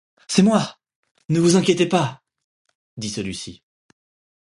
C'est 0.27 0.41
moi, 0.41 0.79
ne 1.29 1.39
vous 1.39 1.57
inquiétez 1.57 1.85
pas, 1.85 2.23
dit 2.97 3.11
celui-ci. 3.11 3.61